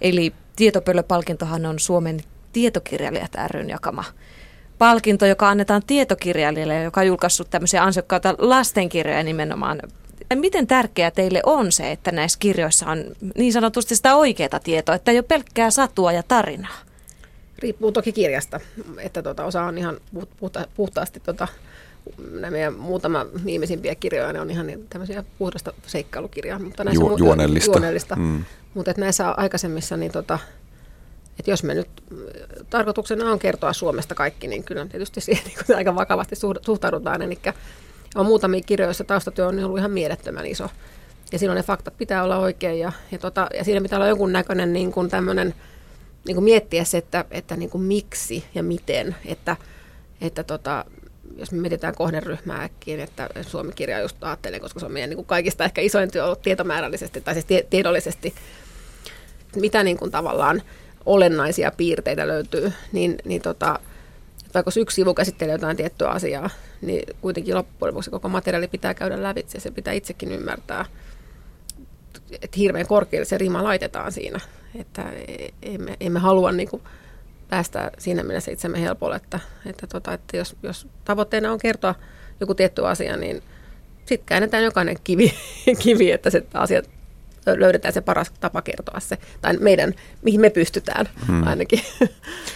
[0.00, 2.20] Eli Tietopöllö-palkintohan on Suomen
[2.52, 4.04] tietokirjailijat ryn jakama
[4.78, 9.80] palkinto, joka annetaan tietokirjailijalle, joka on julkaissut tämmöisiä ansiokkaita lastenkirjoja nimenomaan.
[10.34, 13.04] Miten tärkeää teille on se, että näissä kirjoissa on
[13.36, 16.78] niin sanotusti sitä oikeaa tietoa, että ei ole pelkkää satua ja tarinaa?
[17.58, 18.60] Riippuu toki kirjasta,
[18.98, 19.96] että tuota, osa on ihan
[20.40, 21.48] puhta, puhtaasti tuota,
[22.30, 26.58] nämä meidän muutama viimeisimpiä kirjoja, ne on ihan niin tämmöisiä puhdasta seikkailukirjaa.
[26.58, 27.70] Mutta näissä Ju- juonellista.
[27.70, 28.16] juonellista.
[28.16, 28.44] Mm.
[28.74, 30.38] Mutta näissä aikaisemmissa niin tota,
[31.38, 31.88] että jos me nyt
[32.70, 37.22] tarkoituksena on kertoa Suomesta kaikki, niin kyllä tietysti siihen niin aika vakavasti suhtaudutaan.
[37.22, 37.38] Eli
[38.14, 40.68] on muutamia kirjoja, joissa taustatyö on ollut ihan mielettömän iso.
[41.32, 44.32] Ja silloin ne faktat pitää olla oikein ja, ja, tota, ja siinä pitää olla jonkun
[44.32, 45.54] näköinen niin kuin tämmöinen
[46.26, 49.56] niin kuin miettiä se, että, että niin kuin miksi ja miten, että,
[50.20, 50.84] että tota,
[51.36, 55.64] jos me mietitään kohderyhmääkin, että Suomi-kirja just ajattelen, koska se on meidän niin kuin kaikista
[55.64, 58.34] ehkä isoin työ ollut tietomäärällisesti tai siis tie- tiedollisesti,
[59.56, 60.62] mitä niin kuin tavallaan
[61.06, 63.78] olennaisia piirteitä löytyy, niin, niin tota,
[64.54, 66.50] vaikka yksi sivu käsittelee jotain tiettyä asiaa,
[66.82, 70.84] niin kuitenkin loppujen lopuksi koko materiaali pitää käydä lävitse, se pitää itsekin ymmärtää,
[72.30, 74.40] että hirveän korkealle se rima laitetaan siinä,
[74.80, 75.04] että
[75.62, 76.82] emme, emme halua niin kuin
[77.48, 81.94] päästä siinä mielessä itsemme helpolle, että, että, tota, että jos, jos tavoitteena on kertoa
[82.40, 83.42] joku tietty asia, niin
[84.06, 85.32] sitten käännetään jokainen kivi,
[85.82, 86.82] kivi että se asia
[87.56, 91.46] löydetään se paras tapa kertoa se, tai meidän, mihin me pystytään hmm.
[91.46, 91.80] ainakin.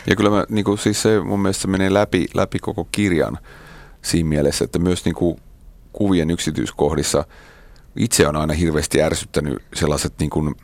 [0.06, 3.38] Ja kyllä mä, niin kuin, siis se mun mielestä menee läpi, läpi koko kirjan
[4.02, 5.36] siinä mielessä, että myös niin kuin,
[5.92, 7.24] kuvien yksityiskohdissa
[7.96, 10.54] itse on aina hirveästi ärsyttänyt sellaiset niin kuin,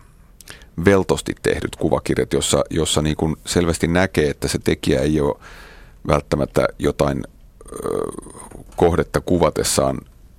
[0.85, 5.38] veltosti tehdyt kuvakirjat, jossa, jossa niin kuin selvästi näkee, että se tekijä ei ole
[6.07, 7.25] välttämättä jotain
[7.73, 7.79] ö,
[8.77, 9.99] kohdetta kuvatessaan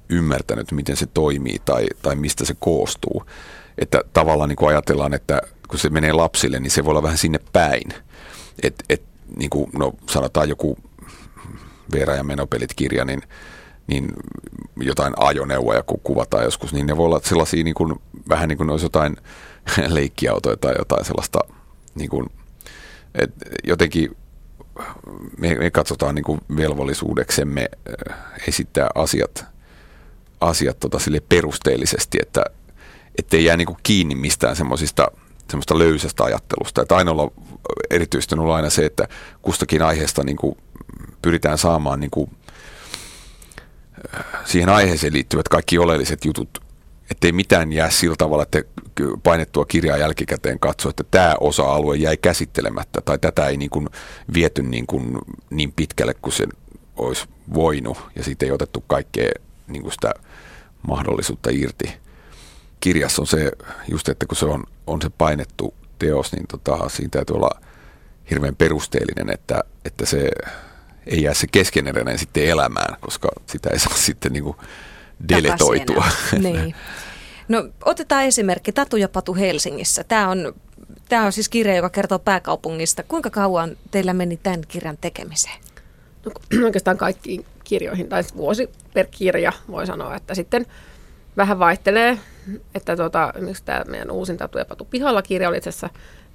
[0.09, 3.23] ymmärtänyt, miten se toimii tai, tai mistä se koostuu.
[3.79, 7.17] Että tavallaan niin kuin ajatellaan, että kun se menee lapsille, niin se voi olla vähän
[7.17, 7.93] sinne päin.
[8.63, 9.01] Et, et,
[9.37, 10.77] niin kuin, no sanotaan joku
[11.93, 13.21] Veera ja Menopelit-kirja, niin,
[13.87, 14.13] niin
[14.77, 17.95] jotain ajoneuvoja, kun kuvataan joskus, niin ne voi olla sellaisia niin kuin,
[18.29, 19.17] vähän niin kuin olisi jotain
[19.87, 21.39] leikkiautoja tai jotain sellaista,
[21.95, 22.29] niin kuin,
[23.15, 23.31] et
[23.63, 24.15] jotenkin
[25.37, 27.69] me, me katsotaan niin kuin velvollisuudeksemme
[28.09, 29.45] äh, esittää asiat,
[30.41, 32.43] asiat tota sille perusteellisesti, että
[33.31, 35.07] ei jää niin kuin kiinni mistään semmoisista
[35.49, 36.81] semmoista löysästä ajattelusta.
[36.81, 37.31] Että ainoa
[37.89, 39.07] erityisesti on ollut aina se, että
[39.41, 40.57] kustakin aiheesta niin kuin
[41.21, 42.31] pyritään saamaan niin kuin
[44.15, 46.69] äh, siihen aiheeseen liittyvät kaikki oleelliset jutut
[47.11, 48.61] ettei mitään jää sillä tavalla, että
[49.23, 53.89] painettua kirjaa jälkikäteen katsoa, että tämä osa-alue jäi käsittelemättä tai tätä ei niin kuin
[54.33, 55.17] viety niin, kuin
[55.49, 56.47] niin pitkälle kuin se
[56.95, 59.31] olisi voinut ja siitä ei otettu kaikkea
[59.67, 60.13] niin kuin sitä
[60.87, 61.93] mahdollisuutta irti.
[62.79, 63.51] Kirjassa on se
[63.91, 67.61] just, että kun se on, on se painettu teos, niin tota, siinä täytyy olla
[68.29, 70.29] hirveän perusteellinen, että, että se
[71.07, 74.57] ei jää se keskeneräinen sitten elämään, koska sitä ei saa sitten niin kuin
[75.29, 76.05] deletoitua.
[76.39, 76.75] Niin.
[77.47, 80.03] No otetaan esimerkki Tatu ja Patu Helsingissä.
[80.03, 80.53] Tämä on,
[81.09, 83.03] tämä on siis kirja, joka kertoo pääkaupungista.
[83.03, 85.57] Kuinka kauan teillä meni tämän kirjan tekemiseen?
[86.25, 86.31] No,
[86.65, 90.65] oikeastaan kaikkiin kirjoihin, tai vuosi per kirja voi sanoa, että sitten
[91.39, 92.17] vähän vaihtelee,
[92.75, 95.89] että tuota, miksi tämä meidän uusin Tatu ja Patu pihalla kirja oli itse asiassa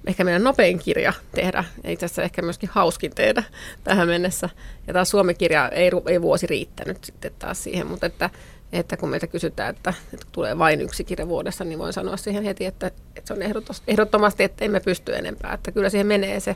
[0.07, 3.43] ehkä meidän nopein kirja tehdä, ja itse asiassa ehkä myöskin hauskin tehdä
[3.83, 4.49] tähän mennessä.
[4.87, 8.29] Ja taas Suomi-kirja ei, ei vuosi riittänyt sitten taas siihen, mutta että
[8.73, 12.43] että kun meiltä kysytään, että, että tulee vain yksi kirja vuodessa, niin voin sanoa siihen
[12.43, 13.39] heti, että, että se on
[13.87, 15.53] ehdottomasti, että emme pysty enempää.
[15.53, 16.55] Että kyllä siihen menee se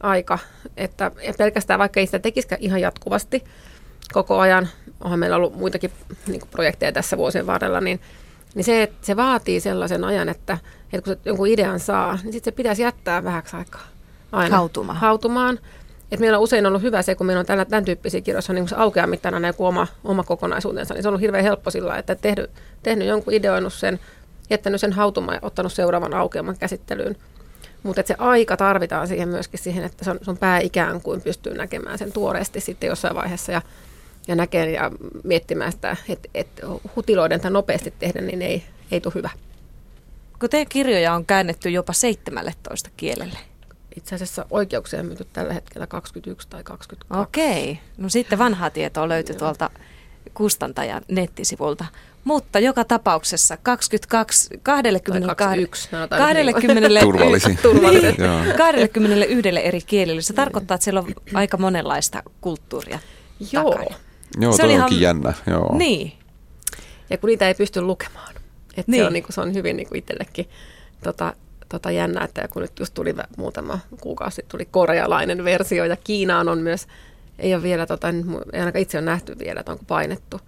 [0.00, 0.38] aika,
[0.76, 3.44] että ja pelkästään vaikka ei sitä tekisikään ihan jatkuvasti
[4.12, 4.68] koko ajan,
[5.00, 5.92] onhan meillä ollut muitakin
[6.26, 8.00] niin projekteja tässä vuosien varrella, niin,
[8.54, 10.58] niin se, että se vaatii sellaisen ajan, että,
[10.92, 13.82] että kun se jonkun idean saa, niin sitten se pitäisi jättää vähäksi aikaa.
[14.32, 14.98] Aina hautumaan.
[14.98, 15.58] hautumaan
[16.12, 18.74] et meillä on usein ollut hyvä se, kun meillä on tällä, tämän tyyppisiä kirjoissa niin
[18.76, 22.50] aukeamittana joku oma, oma kokonaisuutensa, niin se on ollut hirveän helppo sillä, että tehnyt,
[22.82, 24.00] tehnyt jonkun ideoinut sen,
[24.50, 27.16] jättänyt sen hautumaan ja ottanut seuraavan aukeaman käsittelyyn.
[27.82, 31.98] Mutta se aika tarvitaan siihen myöskin siihen, että sun, sun pää ikään kuin pystyy näkemään
[31.98, 33.62] sen tuoreesti sitten jossain vaiheessa ja,
[34.28, 34.90] ja näkee ja
[35.24, 36.48] miettimään sitä, että et
[36.96, 39.30] hutiloiden tai nopeasti tehdä, niin ei, ei tule hyvä.
[40.38, 43.38] Kun teidän kirjoja on käännetty jopa 17 kielelle,
[43.96, 47.22] itse asiassa oikeuksia on myyty tällä hetkellä 21 tai 22.
[47.22, 49.70] Okei, no sitten vanhaa tietoa löytyi tuolta
[50.34, 51.84] kustantajan nettisivulta.
[52.24, 57.58] Mutta joka tapauksessa 22, 22, 21, 20, Turvallisi.
[58.56, 60.22] 21 eri kielellä.
[60.22, 62.98] Se tarkoittaa, että siellä on aika monenlaista kulttuuria
[63.52, 63.70] Joo.
[63.70, 63.96] takana.
[64.40, 65.00] Joo, se on ihan...
[65.00, 65.32] jännä.
[65.46, 65.76] Joo.
[65.76, 66.12] Niin.
[67.10, 68.34] Ja kun niitä ei pysty lukemaan.
[68.76, 69.02] Että niin.
[69.02, 70.48] se, on, niin kuin, se on hyvin niin kuin itsellekin
[71.04, 71.34] tota,
[71.68, 76.48] tota jännä, että kun nyt just tuli muutama kuukausi sitten tuli korealainen versio ja Kiinaan
[76.48, 76.86] on myös,
[77.38, 78.08] ei ole vielä, tota,
[78.52, 80.40] ei ainakaan itse on nähty vielä, että onko painettu.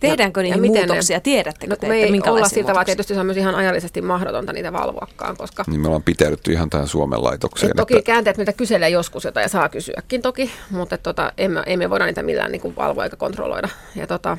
[0.00, 1.16] Tehdäänkö niihin ja muutoksia?
[1.16, 4.02] Ne, Tiedättekö no, te, me ei olla siltä, vaan tietysti se on myös ihan ajallisesti
[4.02, 5.36] mahdotonta niitä valvoakaan.
[5.36, 7.70] Koska niin me ollaan pitäydytty ihan tähän Suomen laitokseen.
[7.70, 8.06] Et toki että...
[8.06, 12.06] käänteet mitä kyselee joskus jotain ja saa kysyäkin toki, mutta et, tota, emme, emme voida
[12.06, 13.68] niitä millään niin kuin, valvoa eikä kontrolloida.
[13.96, 14.38] Ja, tota,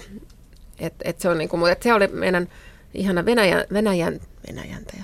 [0.80, 2.48] et, et se, on, niin kuin, mutta et se oli meidän
[2.94, 5.04] ihana Venäjän, Venäjän, Venäjäntäjä.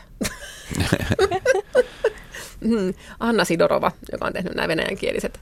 [3.20, 5.39] Anna Sidorova, joka on tehnyt nämä venäjänkieliset,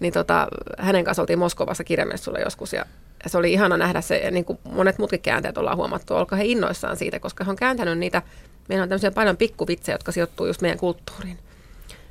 [0.00, 2.84] niin tota, hänen kanssa oltiin Moskovassa kirjamessulla joskus ja
[3.28, 6.96] se oli ihana nähdä se, niin kuin monet muutkin käänteet ollaan huomattu, olko he innoissaan
[6.96, 8.22] siitä, koska he on kääntänyt niitä,
[8.68, 11.38] meillä on tämmöisiä paljon pikkuvitsejä, jotka sijoittuu just meidän kulttuuriin.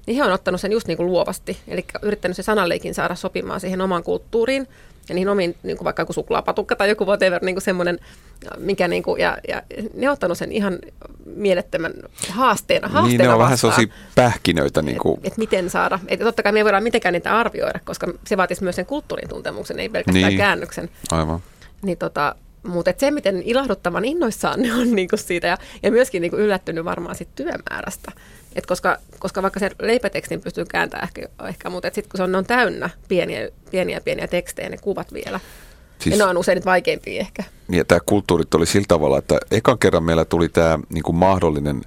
[0.08, 1.58] Niin he on ottanut sen just niin kuin luovasti.
[1.68, 4.68] Eli yrittänyt se sanalleikin saada sopimaan siihen omaan kulttuuriin
[5.10, 8.00] ja niihin omiin, niin kuin vaikka joku suklaapatukka tai joku whatever, niin kuin semmoinen,
[8.58, 9.62] mikä niin kuin, ja, ja
[9.94, 10.80] ne on ottanut sen ihan
[11.36, 11.94] mielettömän
[12.30, 13.74] haasteena, haasteena Niin ne on vähän vastaan.
[13.74, 14.82] sellaisia pähkinöitä.
[14.82, 16.00] Niin kuin, Että et miten saada.
[16.08, 19.30] Et totta kai me ei voida mitenkään niitä arvioida, koska se vaatisi myös sen kulttuurin
[19.30, 20.38] tuntemuksen, ei pelkästään Niin.
[20.38, 20.90] käännöksen.
[21.12, 21.40] aivan.
[21.82, 22.36] Niin tota,
[22.68, 26.86] mutta et se, miten ilahduttavan innoissaan ne on niinku siitä ja, ja myöskin niinku yllättynyt
[26.86, 28.12] varmaan siitä työmäärästä.
[28.56, 32.32] Et koska, koska vaikka se leipätekstin pystyy kääntämään ehkä, ehkä mutta sitten kun se on,
[32.32, 35.40] ne on täynnä pieniä, pieniä, pieniä tekstejä, ne kuvat vielä.
[36.00, 37.44] Siis, ja ne on usein niitä vaikeimpia ehkä.
[37.68, 41.82] Niin, ja tämä kulttuurit oli sillä tavalla, että ekan kerran meillä tuli tämä niin mahdollinen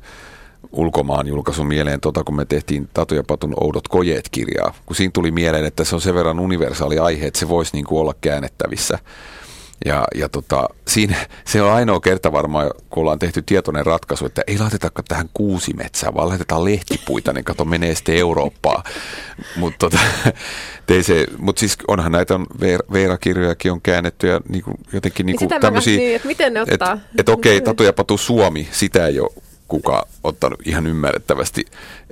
[0.73, 4.75] ulkomaan julkaisu mieleen, tota, kun me tehtiin Tatu ja Patun Oudot kojeet-kirjaa.
[4.87, 7.85] Kun siinä tuli mieleen, että se on sen verran universaali aihe, että se voisi niin
[7.85, 8.99] kuin olla käännettävissä.
[9.85, 14.43] Ja, ja tota, siinä, se on ainoa kerta varmaan, kun ollaan tehty tietoinen ratkaisu, että
[14.47, 18.83] ei laitetakaan tähän kuusimetsää, vaan laitetaan lehtipuita, niin kato menee sitten Eurooppaan.
[19.57, 19.99] Mutta tota,
[21.03, 25.55] se, mut siis onhan näitä on, Veera- Veera-kirjojakin on käännetty ja niinku, jotenkin niinku sitä
[25.55, 26.93] mä tämmöisiä, niin, että miten ne ottaa.
[26.93, 29.31] että et okei, Tatu ja Patu Suomi, sitä ei ole
[29.69, 31.65] kukaan ottanut ihan ymmärrettävästi,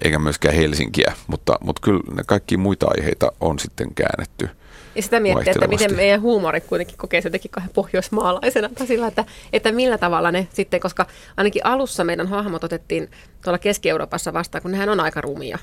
[0.05, 4.49] eikä myöskään Helsinkiä, mutta, mutta kyllä ne kaikki muita aiheita on sitten käännetty.
[4.95, 8.69] Ja sitä miettiä, että miten meidän huumori kuitenkin kokee se jotenkin kahden pohjoismaalaisena.
[8.69, 13.11] Tai sillä, että, että millä tavalla ne sitten, koska ainakin alussa meidän hahmot otettiin
[13.45, 15.59] tuolla Keski-Euroopassa vastaan, kun nehän on aika rumia.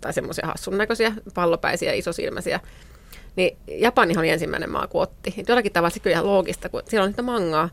[0.00, 2.60] Tai semmoisia hassun näköisiä, pallopäisiä, isosilmäisiä.
[3.36, 5.34] Niin Japanihan oli ensimmäinen maa, kun otti.
[5.48, 7.68] Jollakin tavalla se kyllä ihan loogista, kun siellä on niitä mangaa.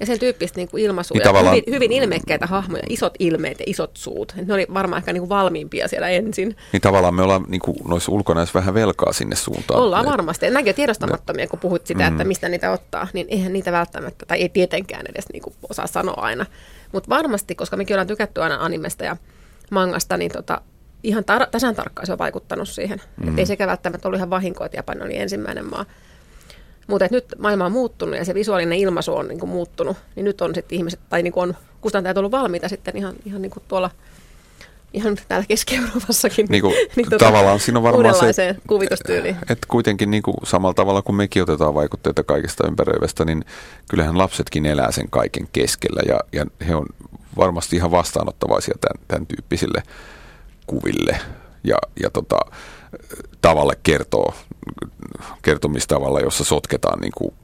[0.00, 1.18] Ja sen tyyppistä niin kuin ilmaisuja.
[1.18, 4.34] Niin tavallaan- hyvin, hyvin ilmeikkäitä hahmoja, isot ilmeet ja isot suut.
[4.46, 6.56] Ne oli varmaan ehkä niin kuin valmiimpia siellä ensin.
[6.72, 9.80] Niin tavallaan me ollaan niin kuin, noissa ulkonäössä vähän velkaa sinne suuntaan.
[9.80, 10.46] Ollaan varmasti.
[10.46, 14.40] Nämäkin on tiedostamattomia, kun puhut sitä, että mistä niitä ottaa, niin eihän niitä välttämättä, tai
[14.40, 16.46] ei tietenkään edes niin kuin osaa sanoa aina.
[16.92, 19.16] Mutta varmasti, koska mekin ollaan tykätty aina animesta ja
[19.70, 20.60] mangasta, niin tota,
[21.02, 23.00] ihan tar- tasan tarkkaan se on vaikuttanut siihen.
[23.22, 23.28] Mm.
[23.28, 25.84] Et ei sekä välttämättä ollut ihan vahinko, että Japani oli ensimmäinen maa.
[26.92, 30.54] Mutta nyt maailma on muuttunut ja se visuaalinen ilmaisu on niinku muuttunut, niin nyt on
[30.54, 33.90] sitten ihmiset, tai niinku on kustantajat ollut valmiita sitten ihan, ihan niinku tuolla
[34.92, 36.46] ihan täällä Keski-Euroopassakin.
[36.50, 36.74] Niin kuin,
[37.18, 39.36] tavallaan siinä on varmaan se, kuvitustyyliin.
[39.42, 43.44] että kuitenkin niin kuin samalla tavalla kuin mekin otetaan vaikutteita kaikesta ympäröivästä, niin
[43.90, 46.86] kyllähän lapsetkin elää sen kaiken keskellä ja, ja he on
[47.36, 49.82] varmasti ihan vastaanottavaisia tämän, tämän tyyppisille
[50.66, 51.18] kuville
[51.64, 52.38] ja, ja tota,
[53.42, 54.34] tavalle kertoo,
[55.42, 57.34] kertomistavalla, jossa sotketaan niin kuin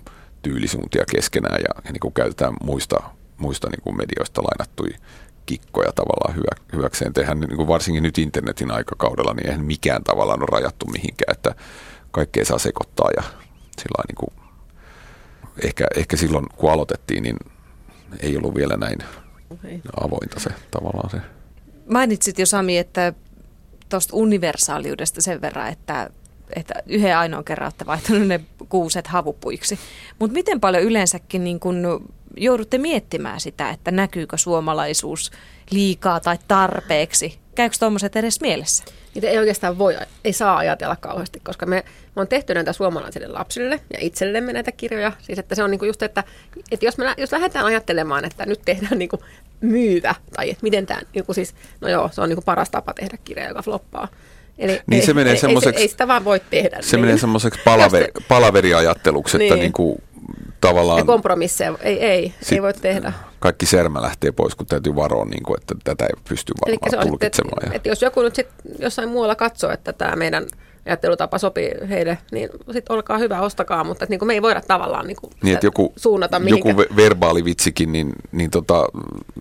[0.42, 3.02] tyylisuuntia keskenään ja, ja niin kuin käytetään muista,
[3.36, 4.98] muista niin kuin medioista lainattuja
[5.46, 10.40] kikkoja tavallaan hyvä, hyväkseen tehdään, niin kuin varsinkin nyt internetin aikakaudella, niin eihän mikään tavallaan
[10.40, 11.54] ole rajattu mihinkään, että
[12.10, 13.22] kaikkea saa sekoittaa ja
[13.78, 14.50] sillä niin kuin,
[15.64, 17.36] ehkä, ehkä silloin kun aloitettiin, niin
[18.20, 18.98] ei ollut vielä näin
[20.00, 21.20] avointa se tavallaan se.
[21.90, 23.12] Mainitsit jo Sami, että
[23.88, 26.10] tuosta universaaliudesta sen verran, että,
[26.56, 29.78] että yhden ainoan kerran olette vaihtanut ne kuuset havupuiksi.
[30.18, 35.30] Mutta miten paljon yleensäkin niin kun joudutte miettimään sitä, että näkyykö suomalaisuus
[35.70, 37.38] liikaa tai tarpeeksi?
[37.54, 38.84] Käykö tuommoiset edes mielessä?
[39.14, 41.84] Niitä ei oikeastaan voi, ei saa ajatella kauheasti, koska me,
[42.16, 45.12] me on tehty näitä suomalaisille lapsille ja itsellemme näitä kirjoja.
[45.20, 46.24] Siis että se on niinku just, että,
[46.70, 49.18] että jos, me, jos lähdetään ajattelemaan, että nyt tehdään niinku
[49.60, 53.18] myyvä, tai että miten tämä, niinku siis, no joo, se on niinku paras tapa tehdä
[53.24, 54.08] kirja, joka floppaa.
[54.58, 56.78] Eli Niin ei, se menee semmoiseksi- ei, ei sitä vaan voi tehdä.
[56.80, 57.04] Se niin.
[57.06, 59.60] menee semmoiseksi palaveri, Jos palaveriajatteluksi, että Niin.
[59.62, 63.12] niin kuin Ja tavallaan kompromisseja, ei, ei, Sit- ei voi tehdä.
[63.40, 66.90] kaikki särmä lähtee pois, kun täytyy varoa, niin kuin, että tätä ei pysty Eli varmaan
[66.90, 67.58] se on, tulkitsemaan.
[67.62, 68.46] että, ja- että jos joku nyt sit
[68.78, 70.46] jossain muualla katsoo, että tämä meidän
[70.86, 74.60] ajattelutapa sopii heille, niin sitten olkaa hyvä, ostakaa, mutta että niin kuin me ei voida
[74.60, 76.76] tavallaan niin kuin Niin, joku, suunnata mihinkään.
[76.78, 78.86] joku ve- verbaalivitsikin, niin, niin tota,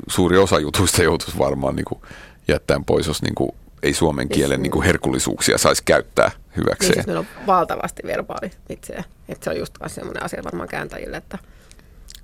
[0.10, 2.02] suuri osa jutuista joutuisi varmaan niin kuin
[2.48, 3.52] jättämään pois, jos niin kuin
[3.84, 6.94] ei suomen kielen niin kuin herkullisuuksia saisi käyttää Niin hyväkseen.
[6.94, 9.04] siis meillä on valtavasti verbaalivitsejä.
[9.30, 11.38] Että se on just semmoinen asia varmaan kääntäjille, että,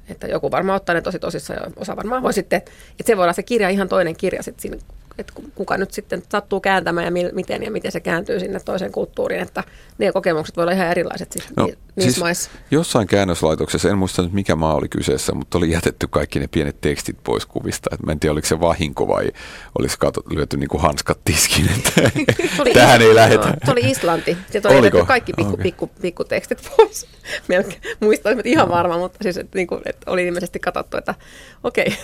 [0.10, 3.24] että joku varmaan ottaa ne tosi tosissaan ja osa varmaan voi sitten, että se voi
[3.24, 4.78] olla se kirja ihan toinen kirja sitten siinä,
[5.18, 8.60] että ku- kuka nyt sitten sattuu kääntämään ja mil, miten ja miten se kääntyy sinne
[8.60, 9.63] toiseen kulttuuriin, että
[9.98, 14.34] ne kokemukset voi olla ihan erilaiset siis No, niissä siis jossain käännöslaitoksessa, en muista nyt
[14.34, 17.89] mikä maa oli kyseessä, mutta oli jätetty kaikki ne pienet tekstit pois kuvista.
[17.93, 19.32] Et mä en tiedä, oliko se vahinko vai
[19.79, 22.01] olisiko kato, lyöty niin kuin hanskat tiskiin, että
[22.56, 23.47] Se oli tähän ei lähetä.
[23.47, 24.38] Joo, Se oli Islanti.
[24.51, 24.97] Sieltä oli Oliko?
[24.97, 25.63] jätetty kaikki pikku, Okei.
[25.63, 27.08] pikku, pikku tekstit pois.
[27.47, 27.82] Melkein.
[27.99, 31.15] Muistan, että ihan varma, mutta siis että, niin kuin, että oli ilmeisesti katsottu, että
[31.63, 31.88] okei.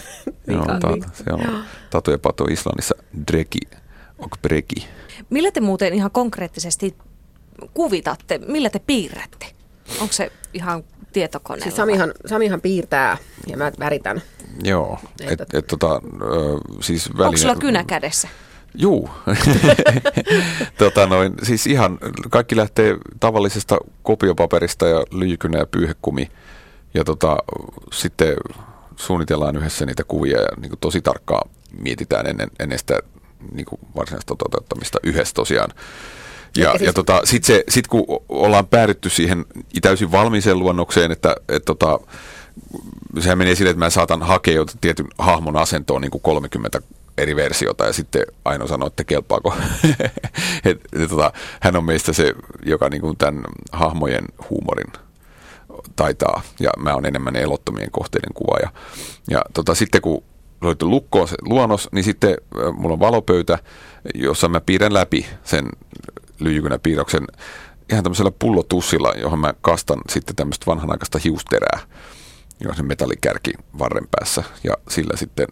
[0.47, 1.03] Joo, mikä on ta, niin.
[1.13, 2.95] siellä on Tatu ja Pato Islannissa
[3.31, 3.59] Dreki,
[4.19, 4.87] ok Breki.
[5.29, 6.95] Millä te muuten ihan konkreettisesti
[7.73, 9.58] kuvitatte, millä te piirrätte?
[10.01, 11.63] Onko se ihan tietokoneella?
[11.63, 14.21] Siis Samihan, Samihan piirtää ja mä väritän.
[14.63, 16.01] Joo, Että- et, et, tota,
[16.81, 18.27] siis Onko sulla väline, kynä kädessä?
[18.75, 19.09] Juu.
[20.77, 21.97] tota noin, siis ihan
[22.29, 26.31] kaikki lähtee tavallisesta kopiopaperista ja lyijykynä ja pyyhekumi.
[26.93, 27.37] Ja tota,
[27.93, 28.33] sitten
[28.95, 31.49] suunnitellaan yhdessä niitä kuvia ja niin kuin tosi tarkkaan
[31.79, 32.99] mietitään ennen, ennen sitä
[33.51, 35.69] niin kuin varsinaista toteuttamista yhdessä tosiaan.
[36.57, 36.81] Ja, siis...
[36.81, 39.45] ja tota, sitten sit kun ollaan päädytty siihen
[39.81, 41.99] täysin valmiiseen luonnokseen, että et tota,
[43.19, 46.81] sehän menee sille, että mä saatan hakea tietyn hahmon asentoon niin kuin 30
[47.17, 49.53] eri versiota ja sitten aina sanoo, että kelpaako.
[50.65, 52.33] et, et, tota, hän on meistä se,
[52.65, 54.93] joka niin kuin tämän hahmojen huumorin
[55.95, 58.57] taitaa ja mä oon enemmän elottomien kohteiden kuva.
[58.61, 58.69] Ja,
[59.29, 60.23] ja tota, sitten kun
[60.61, 62.37] löytyy lukkoon se luonnos, niin sitten
[62.73, 63.59] mulla on valopöytä,
[64.15, 65.69] jossa mä piirrän läpi sen
[66.39, 67.27] lyijykynäpiirroksen
[67.91, 71.79] ihan tämmöisellä pullotussilla, johon mä kastan sitten tämmöistä vanhanaikaista hiusterää,
[72.59, 75.47] joka on se metallikärki varren päässä ja sillä sitten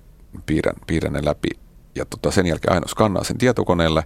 [0.45, 1.49] piirrän, piirrän ne läpi.
[1.95, 4.03] Ja tota, sen jälkeen aina skannaa sen tietokoneelle,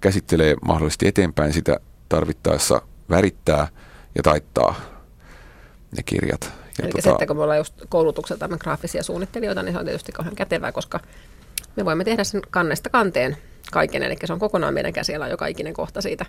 [0.00, 3.68] käsittelee mahdollisesti eteenpäin sitä tarvittaessa, värittää
[4.14, 4.74] ja taittaa
[5.96, 6.52] ne kirjat.
[6.78, 7.02] Ja Eli tota...
[7.02, 10.72] se, että kun me ollaan just koulutukselta graafisia suunnittelijoita, niin se on tietysti kauhean kätevää,
[10.72, 11.00] koska
[11.76, 13.36] me voimme tehdä sen kannesta kanteen
[13.72, 16.26] kaiken, eli se on kokonaan meidän käsillä joka ikinen kohta siitä.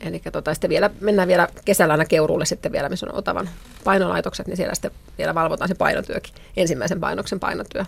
[0.00, 3.48] Eli tota, sitten vielä, mennään vielä kesällä aina Keuruulle sitten vielä, missä on Otavan
[3.84, 7.84] painolaitokset, niin siellä sitten vielä valvotaan se painotyökin, ensimmäisen painoksen painotyö.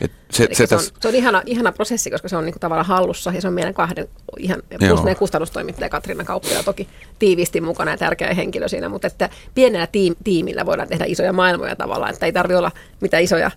[0.00, 2.86] Et se, se, se, on, se on ihana, ihana prosessi, koska se on niinku tavallaan
[2.86, 7.90] hallussa ja se on meidän kahden, ihan, plus meidän kustannustoimittaja Katriina Kauppila toki tiiviisti mukana
[7.90, 12.26] ja tärkeä henkilö siinä, mutta että pienellä tiim, tiimillä voidaan tehdä isoja maailmoja tavallaan, että
[12.26, 13.50] ei tarvitse olla mitä isoja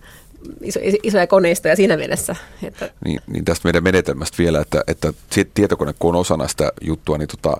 [0.62, 2.36] iso, isoja koneistoja siinä mielessä.
[2.62, 2.90] Että.
[3.04, 5.12] Niin, niin tästä meidän menetelmästä vielä, että, että
[5.54, 7.56] tietokone kun on osana sitä juttua, niin tota,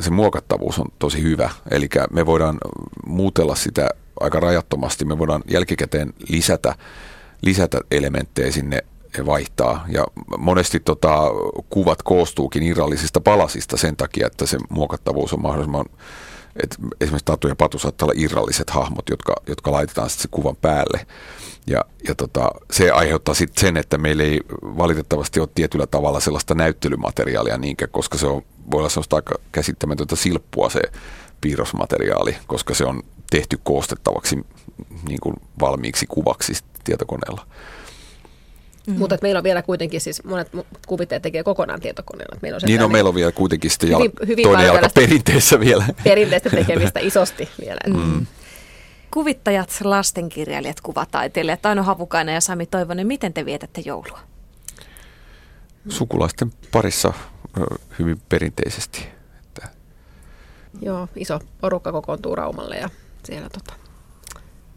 [0.00, 1.50] se muokattavuus on tosi hyvä.
[1.70, 2.58] Eli me voidaan
[3.06, 6.74] muutella sitä aika rajattomasti, me voidaan jälkikäteen lisätä,
[7.42, 8.84] lisätä elementtejä sinne
[9.26, 9.84] vaihtaa.
[9.88, 10.04] Ja
[10.38, 11.20] monesti tota,
[11.70, 15.86] kuvat koostuukin irrallisista palasista sen takia, että se muokattavuus on mahdollisimman
[16.56, 21.06] et esimerkiksi Tatu ja Patu saattaa olla irralliset hahmot, jotka, jotka laitetaan sitten kuvan päälle.
[21.66, 26.54] Ja, ja tota, se aiheuttaa sitten sen, että meillä ei valitettavasti ole tietyllä tavalla sellaista
[26.54, 30.80] näyttelymateriaalia niinkään, koska se on, voi olla sellaista aika käsittämätöntä silppua se
[31.40, 34.46] piirrosmateriaali, koska se on tehty koostettavaksi
[35.08, 36.52] niin kuin valmiiksi kuvaksi
[36.84, 37.46] tietokoneella.
[38.90, 39.00] Mm-hmm.
[39.00, 40.48] Mutta meillä on vielä kuitenkin siis monet
[40.86, 42.38] kuvitteet tekee kokonaan tietokoneella.
[42.42, 45.60] Meillä on niin on, meillä on vielä kuitenkin sitten hyvin, jal- hyvin toinen jalka perinteessä
[45.60, 45.84] vielä.
[46.04, 47.80] Perinteistä tekemistä isosti vielä.
[47.86, 48.26] Mm.
[49.10, 54.18] Kuvittajat, lastenkirjailijat, kuvataiteilijat, Aino Havukainen ja Sami Toivonen, miten te vietätte joulua?
[55.88, 57.12] Sukulaisten parissa
[57.98, 59.06] hyvin perinteisesti.
[59.40, 59.68] Että.
[60.80, 62.90] Joo, iso porukka kokoontuu Raumalle ja
[63.24, 63.89] siellä tota,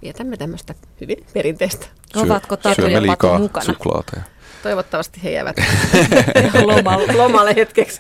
[0.03, 1.87] vietämme tämmöistä hyvin perinteistä.
[2.13, 3.65] Syö, Ovatko Tatu ja Patu mukana?
[3.65, 4.11] suklaata.
[4.15, 4.21] Ja...
[4.63, 5.55] Toivottavasti he jäävät
[6.63, 7.99] lomalle, lomalle hetkeksi.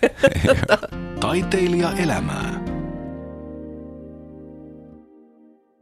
[1.19, 2.72] Taiteilija elämää.